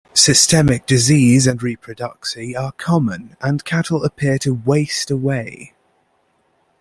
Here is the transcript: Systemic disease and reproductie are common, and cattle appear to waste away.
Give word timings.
Systemic 0.15 0.87
disease 0.87 1.45
and 1.45 1.59
reproductie 1.59 2.59
are 2.59 2.71
common, 2.71 3.37
and 3.39 3.63
cattle 3.63 4.03
appear 4.03 4.39
to 4.39 4.51
waste 4.51 5.11
away. 5.11 5.75